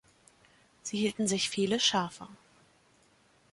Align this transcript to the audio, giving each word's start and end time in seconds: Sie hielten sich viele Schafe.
Sie 0.81 0.97
hielten 0.97 1.27
sich 1.27 1.51
viele 1.51 1.79
Schafe. 1.79 2.27